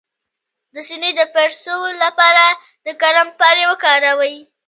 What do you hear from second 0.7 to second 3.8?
د سینې د پړسوب لپاره د کرم پاڼې